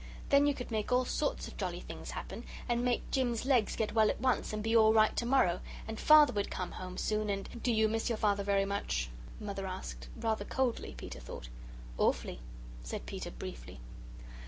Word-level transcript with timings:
Then 0.29 0.47
you 0.47 0.55
could 0.55 0.71
make 0.71 0.91
all 0.91 1.05
sorts 1.05 1.47
of 1.47 1.57
jolly 1.57 1.79
things 1.81 2.09
happen, 2.09 2.43
and 2.67 2.83
make 2.83 3.11
Jim's 3.11 3.45
legs 3.45 3.75
get 3.75 3.91
well 3.93 4.09
at 4.09 4.19
once 4.19 4.51
and 4.51 4.63
be 4.63 4.75
all 4.75 4.91
right 4.91 5.15
to 5.15 5.27
morrow, 5.27 5.61
and 5.87 5.99
Father 5.99 6.43
come 6.43 6.71
home 6.71 6.97
soon 6.97 7.29
and" 7.29 7.47
"Do 7.63 7.71
you 7.71 7.87
miss 7.87 8.09
your 8.09 8.17
Father 8.17 8.41
very 8.41 8.65
much?" 8.65 9.11
Mother 9.39 9.67
asked, 9.67 10.07
rather 10.19 10.43
coldly, 10.43 10.95
Peter 10.97 11.19
thought. 11.19 11.49
"Awfully," 11.99 12.39
said 12.81 13.05
Peter, 13.05 13.29
briefly. 13.29 13.79